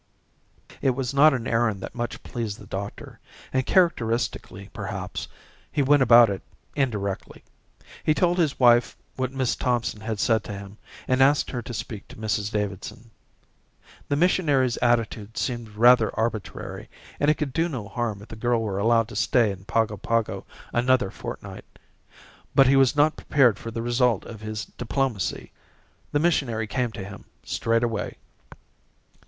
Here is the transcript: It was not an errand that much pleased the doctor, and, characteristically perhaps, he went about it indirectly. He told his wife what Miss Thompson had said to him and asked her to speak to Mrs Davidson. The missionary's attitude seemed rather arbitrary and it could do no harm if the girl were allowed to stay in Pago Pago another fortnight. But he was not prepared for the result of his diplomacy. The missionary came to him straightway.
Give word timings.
It 0.81 0.95
was 0.95 1.13
not 1.13 1.31
an 1.31 1.45
errand 1.45 1.79
that 1.81 1.93
much 1.93 2.23
pleased 2.23 2.57
the 2.57 2.65
doctor, 2.65 3.19
and, 3.53 3.67
characteristically 3.67 4.71
perhaps, 4.73 5.27
he 5.71 5.83
went 5.83 6.01
about 6.01 6.27
it 6.27 6.41
indirectly. 6.75 7.43
He 8.03 8.15
told 8.15 8.39
his 8.39 8.59
wife 8.59 8.97
what 9.15 9.31
Miss 9.31 9.55
Thompson 9.55 10.01
had 10.01 10.19
said 10.19 10.43
to 10.45 10.53
him 10.53 10.79
and 11.07 11.21
asked 11.21 11.51
her 11.51 11.61
to 11.61 11.71
speak 11.71 12.07
to 12.07 12.15
Mrs 12.15 12.51
Davidson. 12.51 13.11
The 14.09 14.15
missionary's 14.15 14.75
attitude 14.77 15.37
seemed 15.37 15.75
rather 15.75 16.09
arbitrary 16.19 16.89
and 17.19 17.29
it 17.29 17.35
could 17.35 17.53
do 17.53 17.69
no 17.69 17.87
harm 17.87 18.23
if 18.23 18.29
the 18.29 18.35
girl 18.35 18.59
were 18.59 18.79
allowed 18.79 19.07
to 19.09 19.15
stay 19.15 19.51
in 19.51 19.65
Pago 19.65 19.97
Pago 19.97 20.47
another 20.73 21.11
fortnight. 21.11 21.77
But 22.55 22.65
he 22.65 22.75
was 22.75 22.95
not 22.95 23.17
prepared 23.17 23.59
for 23.59 23.69
the 23.69 23.83
result 23.83 24.25
of 24.25 24.41
his 24.41 24.65
diplomacy. 24.65 25.51
The 26.11 26.17
missionary 26.19 26.65
came 26.65 26.91
to 26.93 27.03
him 27.03 27.25
straightway. 27.43 28.17